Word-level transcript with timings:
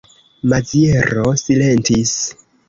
Maziero 0.53 1.27
silentis. 1.43 2.17